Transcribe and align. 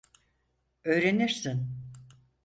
Öğrenirsin. 0.83 1.83